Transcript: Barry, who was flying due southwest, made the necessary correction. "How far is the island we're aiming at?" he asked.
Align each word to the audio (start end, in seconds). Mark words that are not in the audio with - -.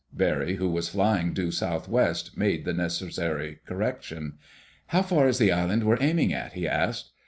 Barry, 0.11 0.55
who 0.55 0.67
was 0.71 0.89
flying 0.89 1.31
due 1.31 1.51
southwest, 1.51 2.35
made 2.35 2.65
the 2.65 2.73
necessary 2.73 3.59
correction. 3.67 4.39
"How 4.87 5.03
far 5.03 5.27
is 5.27 5.37
the 5.37 5.51
island 5.51 5.83
we're 5.83 6.01
aiming 6.01 6.33
at?" 6.33 6.53
he 6.53 6.67
asked. 6.67 7.11